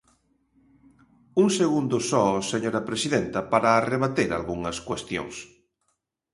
[1.43, 5.35] Un segundo só, señora presidenta, para rebater algunhas cuestións.